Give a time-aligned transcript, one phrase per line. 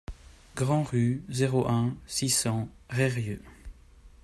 [0.55, 3.43] Grande Rue, zéro un, six cents Reyrieux